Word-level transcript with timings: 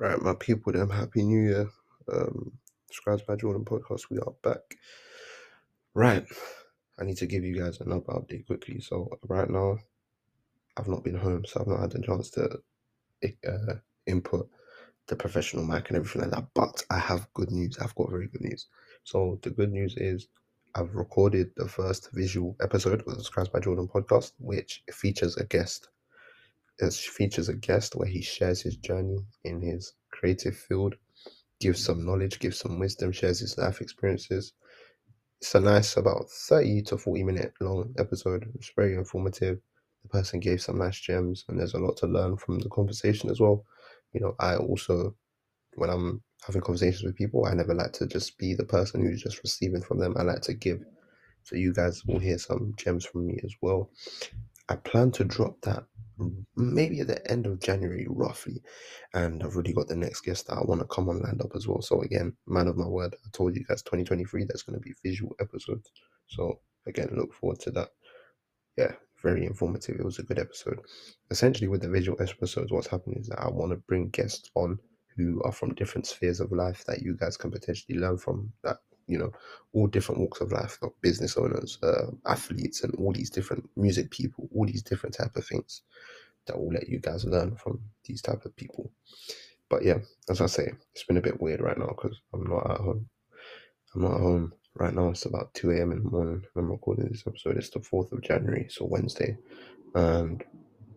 Right, 0.00 0.18
my 0.22 0.32
people, 0.32 0.72
them 0.72 0.88
happy 0.88 1.22
new 1.22 1.42
year. 1.42 1.70
Um, 2.10 2.52
Scribes 2.90 3.20
by 3.20 3.36
Jordan 3.36 3.66
podcast, 3.66 4.08
we 4.08 4.16
are 4.16 4.32
back. 4.42 4.78
Right, 5.92 6.24
I 6.98 7.04
need 7.04 7.18
to 7.18 7.26
give 7.26 7.44
you 7.44 7.60
guys 7.60 7.82
another 7.82 8.06
update 8.14 8.46
quickly. 8.46 8.80
So, 8.80 9.18
right 9.28 9.50
now, 9.50 9.76
I've 10.78 10.88
not 10.88 11.04
been 11.04 11.18
home, 11.18 11.44
so 11.44 11.60
I've 11.60 11.66
not 11.66 11.80
had 11.80 11.90
the 11.90 12.00
chance 12.00 12.30
to 12.30 12.62
uh, 13.46 13.74
input 14.06 14.48
the 15.06 15.16
professional 15.16 15.66
mic 15.66 15.88
and 15.88 15.98
everything 15.98 16.22
like 16.22 16.30
that. 16.30 16.46
But 16.54 16.82
I 16.88 16.98
have 16.98 17.30
good 17.34 17.50
news. 17.50 17.76
I've 17.78 17.94
got 17.94 18.08
very 18.08 18.28
good 18.28 18.40
news. 18.40 18.68
So, 19.04 19.38
the 19.42 19.50
good 19.50 19.70
news 19.70 19.98
is 19.98 20.28
I've 20.74 20.94
recorded 20.94 21.50
the 21.58 21.68
first 21.68 22.10
visual 22.12 22.56
episode 22.62 23.06
of 23.06 23.18
the 23.18 23.22
Scribes 23.22 23.50
by 23.50 23.60
Jordan 23.60 23.86
podcast, 23.86 24.32
which 24.38 24.82
features 24.90 25.36
a 25.36 25.44
guest 25.44 25.90
it 26.82 26.94
features 26.94 27.48
a 27.48 27.54
guest 27.54 27.94
where 27.96 28.08
he 28.08 28.22
shares 28.22 28.62
his 28.62 28.76
journey 28.76 29.18
in 29.44 29.60
his 29.60 29.92
creative 30.10 30.56
field, 30.56 30.94
gives 31.60 31.84
some 31.84 32.04
knowledge, 32.04 32.38
gives 32.38 32.58
some 32.58 32.78
wisdom, 32.78 33.12
shares 33.12 33.40
his 33.40 33.56
life 33.58 33.80
experiences. 33.80 34.52
It's 35.40 35.54
a 35.54 35.60
nice, 35.60 35.96
about 35.96 36.30
30 36.30 36.82
to 36.82 36.98
40 36.98 37.24
minute 37.24 37.54
long 37.60 37.94
episode. 37.98 38.50
It's 38.54 38.72
very 38.76 38.94
informative. 38.94 39.58
The 40.02 40.08
person 40.08 40.40
gave 40.40 40.60
some 40.60 40.78
nice 40.78 40.98
gems, 40.98 41.44
and 41.48 41.58
there's 41.58 41.74
a 41.74 41.78
lot 41.78 41.96
to 41.98 42.06
learn 42.06 42.36
from 42.36 42.58
the 42.58 42.68
conversation 42.68 43.30
as 43.30 43.40
well. 43.40 43.64
You 44.12 44.20
know, 44.20 44.34
I 44.38 44.56
also, 44.56 45.14
when 45.74 45.90
I'm 45.90 46.22
having 46.46 46.62
conversations 46.62 47.04
with 47.04 47.16
people, 47.16 47.46
I 47.46 47.54
never 47.54 47.74
like 47.74 47.92
to 47.94 48.06
just 48.06 48.36
be 48.38 48.54
the 48.54 48.64
person 48.64 49.02
who's 49.02 49.22
just 49.22 49.42
receiving 49.42 49.82
from 49.82 49.98
them. 49.98 50.14
I 50.18 50.22
like 50.22 50.42
to 50.42 50.54
give. 50.54 50.82
So 51.44 51.56
you 51.56 51.72
guys 51.72 52.04
will 52.04 52.18
hear 52.18 52.38
some 52.38 52.74
gems 52.76 53.04
from 53.04 53.26
me 53.26 53.40
as 53.44 53.54
well. 53.62 53.90
I 54.68 54.76
plan 54.76 55.10
to 55.12 55.24
drop 55.24 55.60
that 55.62 55.84
maybe 56.56 57.00
at 57.00 57.06
the 57.06 57.30
end 57.30 57.46
of 57.46 57.60
January, 57.60 58.06
roughly. 58.08 58.62
And 59.14 59.42
I've 59.42 59.54
already 59.54 59.72
got 59.72 59.88
the 59.88 59.96
next 59.96 60.22
guest 60.22 60.46
that 60.46 60.54
I 60.54 60.62
want 60.62 60.80
to 60.80 60.86
come 60.86 61.08
on 61.08 61.20
land 61.20 61.42
up 61.42 61.52
as 61.54 61.66
well. 61.66 61.82
So 61.82 62.02
again, 62.02 62.34
man 62.46 62.68
of 62.68 62.76
my 62.76 62.86
word, 62.86 63.14
I 63.14 63.28
told 63.32 63.56
you 63.56 63.64
guys 63.64 63.82
2023, 63.82 64.44
that's 64.44 64.62
going 64.62 64.78
to 64.78 64.80
be 64.80 64.94
visual 65.04 65.34
episodes. 65.40 65.90
So 66.28 66.60
again, 66.86 67.10
look 67.12 67.32
forward 67.34 67.60
to 67.60 67.70
that. 67.72 67.90
Yeah, 68.76 68.92
very 69.22 69.44
informative. 69.44 69.96
It 69.98 70.04
was 70.04 70.18
a 70.18 70.24
good 70.24 70.38
episode. 70.38 70.80
Essentially, 71.30 71.68
with 71.68 71.82
the 71.82 71.88
visual 71.88 72.20
episodes, 72.22 72.72
what's 72.72 72.86
happening 72.86 73.18
is 73.20 73.28
that 73.28 73.40
I 73.40 73.48
want 73.48 73.72
to 73.72 73.76
bring 73.88 74.08
guests 74.08 74.50
on 74.54 74.78
who 75.16 75.42
are 75.44 75.52
from 75.52 75.74
different 75.74 76.06
spheres 76.06 76.40
of 76.40 76.52
life 76.52 76.84
that 76.86 77.02
you 77.02 77.16
guys 77.16 77.36
can 77.36 77.50
potentially 77.50 77.98
learn 77.98 78.16
from 78.16 78.52
that 78.62 78.78
you 79.10 79.18
know 79.18 79.32
all 79.74 79.88
different 79.88 80.20
walks 80.20 80.40
of 80.40 80.52
life 80.52 80.78
like 80.82 80.92
business 81.02 81.36
owners 81.36 81.78
uh, 81.82 82.06
athletes 82.26 82.84
and 82.84 82.94
all 82.96 83.12
these 83.12 83.30
different 83.30 83.68
music 83.76 84.10
people 84.10 84.48
all 84.54 84.66
these 84.66 84.82
different 84.82 85.14
type 85.16 85.36
of 85.36 85.46
things 85.46 85.82
that 86.46 86.58
will 86.58 86.72
let 86.72 86.88
you 86.88 86.98
guys 87.00 87.24
learn 87.26 87.56
from 87.56 87.80
these 88.04 88.22
type 88.22 88.44
of 88.44 88.56
people. 88.56 88.90
But 89.68 89.84
yeah 89.84 89.98
as 90.30 90.40
i 90.40 90.46
say 90.46 90.72
it's 90.94 91.04
been 91.04 91.18
a 91.18 91.22
bit 91.22 91.40
weird 91.40 91.60
right 91.60 91.78
now 91.78 91.88
because 91.88 92.20
i'm 92.34 92.44
not 92.44 92.70
at 92.70 92.78
home. 92.80 93.08
I'm 93.94 94.02
not 94.02 94.14
at 94.14 94.20
home 94.20 94.52
right 94.74 94.94
now. 94.94 95.10
It's 95.10 95.26
about 95.26 95.54
2 95.54 95.72
a.m 95.72 95.92
in 95.92 96.04
the 96.04 96.10
morning 96.10 96.44
i'm 96.56 96.70
recording 96.70 97.08
this 97.08 97.24
episode. 97.26 97.56
It's 97.58 97.70
the 97.70 97.80
4th 97.80 98.12
of 98.12 98.22
january 98.22 98.66
so 98.70 98.86
wednesday. 98.86 99.36
And 99.94 100.44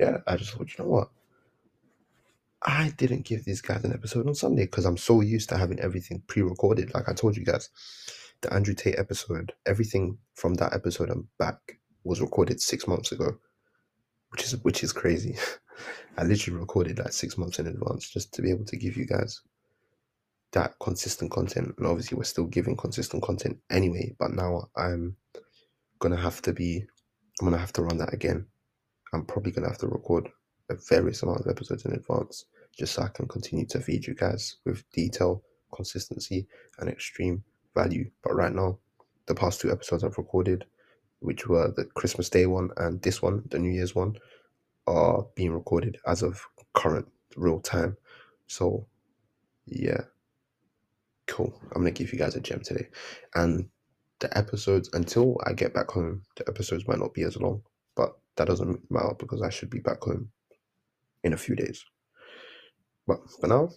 yeah 0.00 0.18
i 0.26 0.36
just 0.36 0.52
thought 0.52 0.68
you 0.76 0.84
know 0.84 0.90
what 0.90 1.08
I 2.66 2.92
didn't 2.96 3.24
give 3.24 3.44
these 3.44 3.60
guys 3.60 3.84
an 3.84 3.92
episode 3.92 4.26
on 4.26 4.34
Sunday 4.34 4.64
because 4.64 4.84
I'm 4.86 4.96
so 4.96 5.20
used 5.20 5.48
to 5.50 5.56
having 5.56 5.78
everything 5.78 6.22
pre-recorded. 6.26 6.92
Like 6.92 7.08
I 7.08 7.12
told 7.12 7.36
you 7.36 7.44
guys, 7.44 7.70
the 8.40 8.52
Andrew 8.52 8.74
Tate 8.74 8.98
episode, 8.98 9.52
everything 9.66 10.18
from 10.34 10.54
that 10.54 10.74
episode 10.74 11.10
and 11.10 11.24
back 11.38 11.78
was 12.02 12.20
recorded 12.20 12.60
six 12.60 12.88
months 12.88 13.12
ago, 13.12 13.38
which 14.30 14.42
is 14.42 14.56
which 14.64 14.82
is 14.82 14.92
crazy. 14.92 15.36
I 16.18 16.24
literally 16.24 16.58
recorded 16.58 16.98
like 16.98 17.12
six 17.12 17.38
months 17.38 17.60
in 17.60 17.68
advance 17.68 18.10
just 18.10 18.34
to 18.34 18.42
be 18.42 18.50
able 18.50 18.64
to 18.64 18.76
give 18.76 18.96
you 18.96 19.06
guys 19.06 19.40
that 20.50 20.74
consistent 20.80 21.30
content. 21.30 21.72
And 21.78 21.86
obviously, 21.86 22.18
we're 22.18 22.24
still 22.24 22.46
giving 22.46 22.76
consistent 22.76 23.22
content 23.22 23.58
anyway. 23.70 24.16
But 24.18 24.32
now 24.32 24.70
I'm 24.76 25.16
gonna 26.00 26.16
have 26.16 26.42
to 26.42 26.52
be, 26.52 26.84
I'm 27.40 27.46
gonna 27.46 27.58
have 27.58 27.74
to 27.74 27.82
run 27.82 27.98
that 27.98 28.12
again. 28.12 28.46
I'm 29.12 29.24
probably 29.24 29.52
gonna 29.52 29.68
have 29.68 29.78
to 29.78 29.88
record 29.88 30.28
a 30.68 30.74
various 30.74 31.22
amount 31.22 31.42
of 31.42 31.46
episodes 31.46 31.84
in 31.84 31.92
advance 31.92 32.44
just 32.76 32.94
so 32.94 33.02
I 33.02 33.08
can 33.08 33.26
continue 33.26 33.66
to 33.66 33.80
feed 33.80 34.06
you 34.06 34.14
guys 34.14 34.56
with 34.64 34.88
detail, 34.92 35.42
consistency, 35.74 36.46
and 36.78 36.88
extreme 36.88 37.42
value. 37.74 38.10
But 38.22 38.34
right 38.34 38.52
now, 38.52 38.78
the 39.26 39.34
past 39.34 39.60
two 39.60 39.70
episodes 39.72 40.04
I've 40.04 40.18
recorded, 40.18 40.64
which 41.20 41.46
were 41.46 41.72
the 41.74 41.84
Christmas 41.84 42.28
Day 42.28 42.46
one 42.46 42.70
and 42.76 43.00
this 43.02 43.22
one, 43.22 43.42
the 43.50 43.58
New 43.58 43.70
Year's 43.70 43.94
one, 43.94 44.16
are 44.86 45.26
being 45.34 45.52
recorded 45.52 45.98
as 46.06 46.22
of 46.22 46.40
current 46.74 47.06
real 47.36 47.60
time. 47.60 47.96
So, 48.46 48.86
yeah, 49.66 50.02
cool. 51.26 51.58
I'm 51.74 51.82
gonna 51.82 51.90
give 51.90 52.12
you 52.12 52.18
guys 52.18 52.36
a 52.36 52.40
gem 52.40 52.60
today, 52.60 52.88
and 53.34 53.68
the 54.20 54.36
episodes 54.36 54.88
until 54.92 55.36
I 55.44 55.52
get 55.52 55.74
back 55.74 55.90
home, 55.90 56.22
the 56.36 56.48
episodes 56.48 56.86
might 56.86 56.98
not 56.98 57.14
be 57.14 57.22
as 57.22 57.36
long, 57.36 57.62
but 57.94 58.16
that 58.36 58.46
doesn't 58.46 58.90
matter 58.90 59.14
because 59.18 59.42
I 59.42 59.50
should 59.50 59.70
be 59.70 59.80
back 59.80 60.02
home 60.02 60.30
in 61.24 61.32
a 61.32 61.36
few 61.36 61.56
days. 61.56 61.84
But 63.06 63.18
for 63.40 63.46
now, 63.46 63.68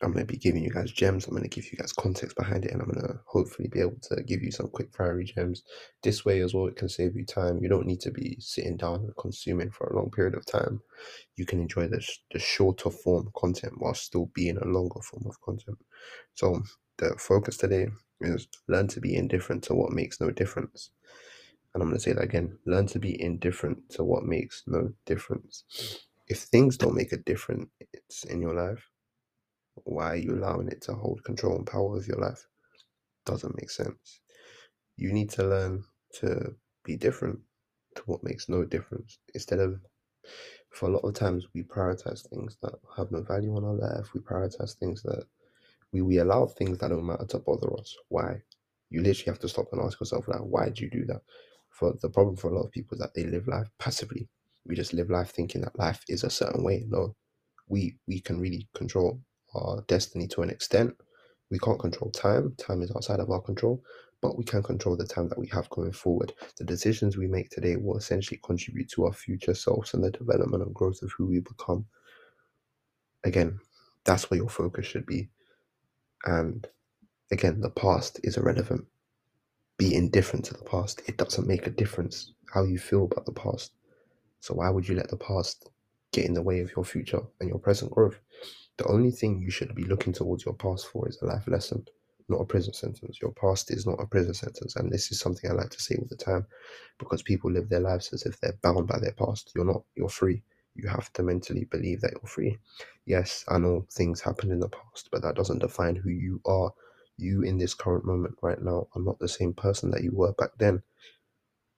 I'm 0.00 0.12
going 0.12 0.24
to 0.24 0.32
be 0.32 0.38
giving 0.38 0.62
you 0.62 0.70
guys 0.70 0.92
gems. 0.92 1.26
I'm 1.26 1.32
going 1.32 1.42
to 1.42 1.48
give 1.48 1.70
you 1.72 1.78
guys 1.78 1.92
context 1.92 2.36
behind 2.36 2.64
it, 2.64 2.70
and 2.70 2.80
I'm 2.80 2.88
going 2.90 3.06
to 3.06 3.18
hopefully 3.26 3.68
be 3.68 3.80
able 3.80 3.98
to 4.02 4.22
give 4.22 4.42
you 4.42 4.52
some 4.52 4.68
quick 4.68 4.94
fiery 4.96 5.24
gems. 5.24 5.64
This 6.02 6.24
way 6.24 6.40
as 6.40 6.54
well, 6.54 6.68
it 6.68 6.76
can 6.76 6.88
save 6.88 7.16
you 7.16 7.26
time. 7.26 7.58
You 7.60 7.68
don't 7.68 7.86
need 7.86 8.00
to 8.02 8.12
be 8.12 8.36
sitting 8.38 8.76
down 8.76 9.00
and 9.00 9.16
consuming 9.18 9.70
for 9.70 9.88
a 9.88 9.96
long 9.96 10.10
period 10.10 10.34
of 10.34 10.46
time. 10.46 10.80
You 11.36 11.46
can 11.46 11.60
enjoy 11.60 11.88
the, 11.88 12.00
the 12.32 12.38
shorter 12.38 12.90
form 12.90 13.30
content 13.36 13.74
while 13.78 13.94
still 13.94 14.30
being 14.34 14.58
a 14.58 14.64
longer 14.66 15.00
form 15.00 15.24
of 15.26 15.40
content. 15.40 15.78
So 16.34 16.62
the 16.98 17.16
focus 17.18 17.56
today 17.56 17.88
is 18.20 18.46
learn 18.68 18.86
to 18.88 19.00
be 19.00 19.16
indifferent 19.16 19.64
to 19.64 19.74
what 19.74 19.92
makes 19.92 20.20
no 20.20 20.30
difference. 20.30 20.90
And 21.74 21.82
I'm 21.82 21.88
going 21.88 21.98
to 21.98 22.02
say 22.02 22.12
that 22.12 22.24
again 22.24 22.58
learn 22.66 22.86
to 22.88 22.98
be 22.98 23.20
indifferent 23.20 23.90
to 23.90 24.04
what 24.04 24.24
makes 24.24 24.62
no 24.66 24.92
difference. 25.06 25.64
If 26.28 26.40
things 26.40 26.76
don't 26.76 26.94
make 26.94 27.12
a 27.12 27.18
difference 27.18 27.70
in 28.28 28.40
your 28.40 28.54
life, 28.54 28.84
why 29.84 30.12
are 30.12 30.16
you 30.16 30.34
allowing 30.34 30.68
it 30.68 30.82
to 30.82 30.94
hold 30.94 31.24
control 31.24 31.56
and 31.56 31.66
power 31.66 31.96
of 31.96 32.06
your 32.06 32.18
life? 32.18 32.46
Doesn't 33.24 33.56
make 33.56 33.70
sense. 33.70 34.20
You 34.96 35.12
need 35.12 35.30
to 35.30 35.44
learn 35.44 35.84
to 36.20 36.54
be 36.84 36.96
different 36.96 37.40
to 37.94 38.02
what 38.06 38.24
makes 38.24 38.48
no 38.48 38.64
difference. 38.64 39.18
Instead 39.34 39.60
of, 39.60 39.80
for 40.70 40.88
a 40.88 40.92
lot 40.92 41.04
of 41.04 41.14
times, 41.14 41.46
we 41.54 41.62
prioritize 41.62 42.28
things 42.28 42.56
that 42.62 42.74
have 42.96 43.10
no 43.10 43.22
value 43.22 43.56
in 43.56 43.64
our 43.64 43.74
life. 43.74 44.12
We 44.14 44.20
prioritize 44.20 44.76
things 44.76 45.02
that 45.02 45.24
we, 45.92 46.02
we 46.02 46.18
allow 46.18 46.46
things 46.46 46.78
that 46.78 46.88
don't 46.88 47.06
matter 47.06 47.26
to 47.26 47.38
bother 47.38 47.72
us. 47.78 47.94
Why? 48.08 48.42
You 48.90 49.02
literally 49.02 49.32
have 49.32 49.38
to 49.40 49.48
stop 49.48 49.66
and 49.72 49.80
ask 49.82 50.00
yourself, 50.00 50.28
like, 50.28 50.40
why 50.40 50.70
do 50.70 50.84
you 50.84 50.90
do 50.90 51.04
that? 51.06 51.22
For 51.70 51.94
the 52.02 52.10
problem 52.10 52.36
for 52.36 52.50
a 52.50 52.54
lot 52.54 52.64
of 52.66 52.72
people 52.72 52.96
is 52.96 53.00
that 53.00 53.14
they 53.14 53.24
live 53.24 53.46
life 53.46 53.68
passively. 53.78 54.28
We 54.66 54.74
just 54.76 54.92
live 54.92 55.10
life 55.10 55.30
thinking 55.30 55.62
that 55.62 55.78
life 55.78 56.02
is 56.08 56.24
a 56.24 56.30
certain 56.30 56.62
way. 56.64 56.84
No, 56.88 57.14
we 57.68 57.96
we 58.06 58.20
can 58.20 58.40
really 58.40 58.68
control 58.74 59.20
our 59.54 59.82
destiny 59.88 60.26
to 60.28 60.42
an 60.42 60.50
extent. 60.50 60.94
We 61.50 61.58
can't 61.58 61.78
control 61.80 62.10
time. 62.10 62.54
Time 62.58 62.82
is 62.82 62.92
outside 62.94 63.20
of 63.20 63.30
our 63.30 63.40
control, 63.40 63.82
but 64.20 64.36
we 64.36 64.44
can 64.44 64.62
control 64.62 64.96
the 64.96 65.06
time 65.06 65.28
that 65.30 65.38
we 65.38 65.46
have 65.48 65.70
going 65.70 65.92
forward. 65.92 66.34
The 66.58 66.64
decisions 66.64 67.16
we 67.16 67.26
make 67.26 67.48
today 67.50 67.76
will 67.76 67.96
essentially 67.96 68.40
contribute 68.44 68.90
to 68.90 69.06
our 69.06 69.12
future 69.12 69.54
selves 69.54 69.94
and 69.94 70.04
the 70.04 70.10
development 70.10 70.62
and 70.62 70.74
growth 70.74 71.02
of 71.02 71.12
who 71.16 71.26
we 71.26 71.40
become. 71.40 71.86
Again, 73.24 73.58
that's 74.04 74.30
where 74.30 74.38
your 74.38 74.48
focus 74.50 74.86
should 74.86 75.06
be. 75.06 75.28
And 76.24 76.66
again, 77.32 77.60
the 77.60 77.70
past 77.70 78.20
is 78.24 78.36
irrelevant. 78.36 78.86
Be 79.78 79.94
indifferent 79.94 80.44
to 80.46 80.54
the 80.54 80.64
past. 80.64 81.02
It 81.06 81.16
doesn't 81.16 81.46
make 81.46 81.66
a 81.66 81.70
difference 81.70 82.34
how 82.52 82.64
you 82.64 82.78
feel 82.78 83.04
about 83.04 83.26
the 83.26 83.32
past. 83.32 83.72
So 84.40 84.54
why 84.54 84.70
would 84.70 84.88
you 84.88 84.94
let 84.94 85.08
the 85.08 85.16
past 85.16 85.68
get 86.12 86.24
in 86.24 86.34
the 86.34 86.42
way 86.42 86.60
of 86.60 86.74
your 86.74 86.84
future 86.84 87.20
and 87.40 87.48
your 87.48 87.58
present 87.58 87.90
growth? 87.90 88.18
The 88.76 88.86
only 88.86 89.10
thing 89.10 89.40
you 89.40 89.50
should 89.50 89.74
be 89.74 89.84
looking 89.84 90.12
towards 90.12 90.44
your 90.44 90.54
past 90.54 90.86
for 90.86 91.08
is 91.08 91.20
a 91.20 91.26
life 91.26 91.48
lesson, 91.48 91.84
not 92.28 92.40
a 92.40 92.44
prison 92.44 92.72
sentence. 92.72 93.18
Your 93.20 93.32
past 93.32 93.72
is 93.72 93.86
not 93.86 94.00
a 94.00 94.06
prison 94.06 94.34
sentence. 94.34 94.76
And 94.76 94.90
this 94.90 95.10
is 95.10 95.18
something 95.18 95.50
I 95.50 95.54
like 95.54 95.70
to 95.70 95.82
say 95.82 95.96
all 95.96 96.06
the 96.08 96.16
time 96.16 96.46
because 96.98 97.22
people 97.22 97.50
live 97.50 97.68
their 97.68 97.80
lives 97.80 98.12
as 98.12 98.22
if 98.24 98.40
they're 98.40 98.58
bound 98.62 98.86
by 98.86 98.98
their 99.00 99.12
past. 99.12 99.52
You're 99.54 99.64
not, 99.64 99.82
you're 99.96 100.08
free. 100.08 100.42
You 100.74 100.88
have 100.88 101.12
to 101.14 101.24
mentally 101.24 101.64
believe 101.64 102.00
that 102.02 102.12
you're 102.12 102.28
free. 102.28 102.56
Yes, 103.04 103.44
I 103.48 103.58
know 103.58 103.86
things 103.90 104.20
happened 104.20 104.52
in 104.52 104.60
the 104.60 104.68
past, 104.68 105.08
but 105.10 105.22
that 105.22 105.34
doesn't 105.34 105.58
define 105.58 105.96
who 105.96 106.10
you 106.10 106.40
are. 106.46 106.72
You 107.16 107.42
in 107.42 107.58
this 107.58 107.74
current 107.74 108.04
moment 108.04 108.36
right 108.42 108.62
now 108.62 108.86
are 108.94 109.02
not 109.02 109.18
the 109.18 109.28
same 109.28 109.54
person 109.54 109.90
that 109.90 110.04
you 110.04 110.12
were 110.12 110.32
back 110.34 110.50
then. 110.58 110.82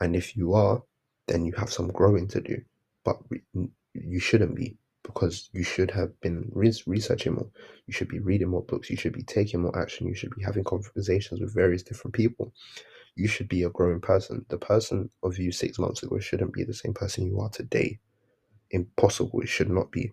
And 0.00 0.16
if 0.16 0.36
you 0.36 0.54
are, 0.54 0.82
then 1.28 1.44
you 1.44 1.52
have 1.56 1.72
some 1.72 1.88
growing 1.88 2.26
to 2.28 2.40
do. 2.40 2.60
But 3.04 3.18
you 3.94 4.20
shouldn't 4.20 4.56
be 4.56 4.76
because 5.02 5.48
you 5.52 5.62
should 5.62 5.90
have 5.90 6.18
been 6.20 6.50
researching 6.54 7.34
more. 7.34 7.48
You 7.86 7.92
should 7.92 8.08
be 8.08 8.18
reading 8.18 8.48
more 8.48 8.64
books. 8.64 8.90
You 8.90 8.96
should 8.96 9.14
be 9.14 9.22
taking 9.22 9.62
more 9.62 9.78
action. 9.78 10.06
You 10.06 10.14
should 10.14 10.34
be 10.34 10.42
having 10.42 10.64
conversations 10.64 11.40
with 11.40 11.54
various 11.54 11.82
different 11.82 12.14
people. 12.14 12.52
You 13.14 13.26
should 13.26 13.48
be 13.48 13.62
a 13.62 13.70
growing 13.70 14.00
person. 14.00 14.44
The 14.48 14.58
person 14.58 15.10
of 15.22 15.38
you 15.38 15.50
six 15.50 15.78
months 15.78 16.02
ago 16.02 16.18
shouldn't 16.18 16.52
be 16.52 16.64
the 16.64 16.74
same 16.74 16.94
person 16.94 17.26
you 17.26 17.40
are 17.40 17.48
today. 17.48 17.98
Impossible. 18.70 19.40
It 19.40 19.48
should 19.48 19.70
not 19.70 19.90
be. 19.90 20.12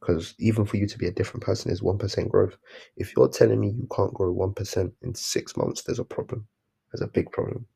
Because 0.00 0.34
even 0.38 0.64
for 0.64 0.76
you 0.76 0.86
to 0.86 0.98
be 0.98 1.06
a 1.06 1.12
different 1.12 1.44
person 1.44 1.70
is 1.70 1.80
1% 1.80 2.28
growth. 2.28 2.56
If 2.96 3.14
you're 3.16 3.28
telling 3.28 3.60
me 3.60 3.68
you 3.70 3.88
can't 3.94 4.14
grow 4.14 4.34
1% 4.34 4.92
in 5.02 5.14
six 5.14 5.56
months, 5.56 5.82
there's 5.82 6.00
a 6.00 6.04
problem. 6.04 6.46
There's 6.92 7.02
a 7.02 7.12
big 7.12 7.30
problem. 7.32 7.66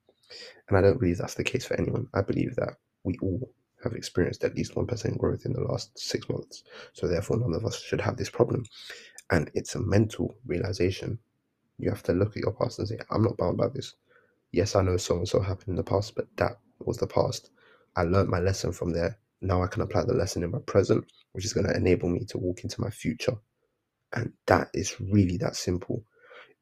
And 0.69 0.77
I 0.77 0.81
don't 0.81 0.99
believe 0.99 1.19
that's 1.19 1.35
the 1.35 1.45
case 1.45 1.65
for 1.65 1.79
anyone. 1.81 2.09
I 2.15 2.23
believe 2.23 2.57
that 2.57 2.75
we 3.05 3.19
all 3.23 3.51
have 3.83 3.93
experienced 3.93 4.45
at 4.45 4.57
least 4.57 4.75
1% 4.75 5.19
growth 5.19 5.45
in 5.45 5.53
the 5.53 5.61
last 5.61 5.99
six 5.99 6.29
months. 6.29 6.65
So 6.93 7.07
therefore, 7.07 7.39
none 7.39 7.55
of 7.55 7.65
us 7.65 7.81
should 7.81 8.01
have 8.01 8.17
this 8.17 8.31
problem. 8.31 8.65
And 9.31 9.51
it's 9.55 9.75
a 9.75 9.81
mental 9.81 10.35
realization. 10.47 11.19
You 11.79 11.91
have 11.91 12.03
to 12.05 12.13
look 12.13 12.37
at 12.37 12.43
your 12.43 12.53
past 12.53 12.79
and 12.79 12.89
say, 12.89 12.99
I'm 13.11 13.23
not 13.23 13.37
bound 13.37 13.59
by 13.59 13.69
this. 13.69 13.95
Yes, 14.53 14.75
I 14.77 14.83
know 14.83 14.97
so 14.97 15.17
and 15.17 15.29
so 15.29 15.41
happened 15.41 15.69
in 15.69 15.77
the 15.77 15.85
past, 15.85 16.15
but 16.15 16.27
that 16.37 16.59
was 16.81 16.97
the 16.97 17.07
past. 17.07 17.51
I 17.97 18.03
learned 18.03 18.29
my 18.29 18.41
lesson 18.41 18.73
from 18.73 18.91
there 18.91 19.19
now 19.41 19.63
I 19.63 19.67
can 19.67 19.83
apply 19.83 20.05
the 20.05 20.15
lesson 20.15 20.43
in 20.43 20.51
my 20.51 20.59
present, 20.61 21.05
which 21.33 21.45
is 21.45 21.53
going 21.53 21.67
to 21.67 21.77
enable 21.77 22.09
me 22.09 22.25
to 22.27 22.39
walk 22.39 22.65
into 22.65 22.81
my 22.81 22.91
future. 22.91 23.35
And 24.13 24.33
that 24.47 24.69
is 24.73 24.99
really 25.01 25.37
that 25.39 25.57
simple. 25.57 26.05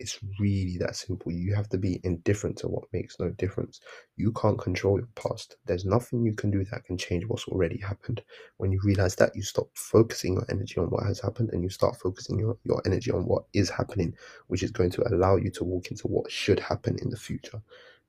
It's 0.00 0.18
really 0.40 0.76
that 0.78 0.96
simple. 0.96 1.30
You 1.30 1.54
have 1.54 1.68
to 1.68 1.78
be 1.78 2.00
indifferent 2.02 2.58
to 2.58 2.68
what 2.68 2.92
makes 2.92 3.20
no 3.20 3.30
difference. 3.30 3.80
You 4.16 4.32
can't 4.32 4.58
control 4.58 4.98
your 4.98 5.08
past. 5.14 5.56
There's 5.66 5.84
nothing 5.84 6.24
you 6.24 6.34
can 6.34 6.50
do 6.50 6.64
that 6.64 6.84
can 6.84 6.98
change 6.98 7.24
what's 7.26 7.46
already 7.46 7.78
happened. 7.78 8.22
When 8.56 8.72
you 8.72 8.80
realize 8.82 9.14
that, 9.16 9.36
you 9.36 9.42
stop 9.42 9.68
focusing 9.74 10.34
your 10.34 10.46
energy 10.50 10.78
on 10.78 10.90
what 10.90 11.04
has 11.04 11.20
happened 11.20 11.50
and 11.52 11.62
you 11.62 11.68
start 11.68 11.96
focusing 11.96 12.38
your, 12.38 12.56
your 12.64 12.82
energy 12.84 13.12
on 13.12 13.24
what 13.24 13.44
is 13.52 13.70
happening, 13.70 14.14
which 14.48 14.64
is 14.64 14.72
going 14.72 14.90
to 14.90 15.14
allow 15.14 15.36
you 15.36 15.50
to 15.52 15.64
walk 15.64 15.90
into 15.90 16.08
what 16.08 16.30
should 16.30 16.58
happen 16.58 16.98
in 17.00 17.10
the 17.10 17.16
future. 17.16 17.62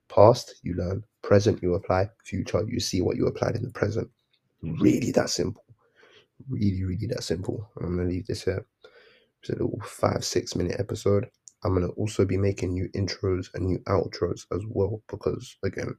Past, 0.08 0.56
you 0.62 0.74
learn. 0.74 1.04
Present, 1.22 1.62
you 1.62 1.74
apply. 1.74 2.10
Future, 2.24 2.64
you 2.68 2.80
see 2.80 3.00
what 3.00 3.16
you 3.16 3.26
applied 3.26 3.54
in 3.56 3.62
the 3.62 3.70
present. 3.70 4.08
Really 4.62 5.12
that 5.12 5.30
simple. 5.30 5.64
Really, 6.48 6.84
really 6.84 7.06
that 7.06 7.22
simple. 7.22 7.68
I'm 7.80 7.96
gonna 7.96 8.08
leave 8.08 8.26
this 8.26 8.44
here. 8.44 8.64
It's 9.40 9.50
a 9.50 9.52
little 9.52 9.80
five, 9.84 10.24
six 10.24 10.56
minute 10.56 10.76
episode. 10.78 11.28
I'm 11.66 11.74
gonna 11.74 11.88
also 11.88 12.24
be 12.24 12.36
making 12.36 12.72
new 12.72 12.88
intros 12.90 13.52
and 13.54 13.66
new 13.66 13.78
outros 13.80 14.46
as 14.52 14.62
well 14.68 15.02
because 15.08 15.56
again, 15.64 15.96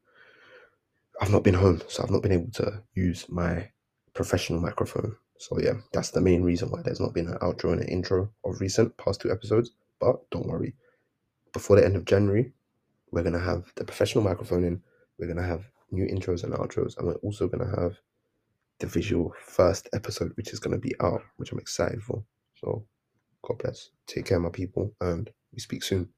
I've 1.22 1.32
not 1.32 1.44
been 1.44 1.54
home, 1.54 1.82
so 1.88 2.04
I've 2.04 2.12
not 2.12 2.22
been 2.24 2.32
able 2.32 2.52
to 2.54 2.82
use 2.94 3.28
my 3.30 3.70
professional 4.14 4.62
microphone. 4.62 5.16
So 5.40 5.60
yeah, 5.60 5.74
that's 5.92 6.12
the 6.12 6.22
main 6.22 6.44
reason 6.44 6.70
why 6.70 6.82
there's 6.82 7.00
not 7.02 7.14
been 7.14 7.28
an 7.28 7.38
outro 7.40 7.74
and 7.74 7.82
an 7.82 7.88
intro 7.88 8.32
of 8.46 8.62
recent 8.62 8.96
past 8.98 9.22
two 9.22 9.32
episodes. 9.32 9.72
But 10.00 10.18
don't 10.32 10.48
worry, 10.48 10.74
before 11.54 11.76
the 11.76 11.86
end 11.86 11.96
of 11.96 12.06
January, 12.06 12.54
we're 13.12 13.24
gonna 13.24 13.40
have 13.40 13.72
the 13.76 13.84
professional 13.84 14.24
microphone 14.24 14.64
in. 14.64 14.82
We're 15.20 15.28
gonna 15.28 15.46
have 15.46 15.66
new 15.92 16.06
intros 16.06 16.44
and 16.44 16.54
outros, 16.54 16.98
and 16.98 17.08
we're 17.08 17.16
also 17.16 17.48
gonna 17.48 17.70
have 17.80 18.00
the 18.80 18.88
visual 18.88 19.34
first 19.44 19.90
episode, 19.94 20.32
which 20.36 20.54
is 20.54 20.60
going 20.60 20.76
to 20.76 20.82
be 20.82 20.94
out, 21.02 21.22
which 21.38 21.52
I'm 21.52 21.60
excited 21.60 22.02
for. 22.02 22.24
So, 22.62 22.86
God 23.44 23.58
bless. 23.60 23.90
Take 24.06 24.26
care, 24.26 24.40
my 24.40 24.50
people, 24.50 24.94
and 25.02 25.30
we 25.58 25.62
speak 25.62 25.84
soon. 25.84 26.10